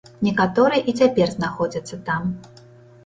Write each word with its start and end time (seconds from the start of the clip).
Некаторыя 0.27 0.79
і 0.93 0.95
цяпер 1.03 1.27
знаходзяцца 1.35 2.03
там. 2.09 2.21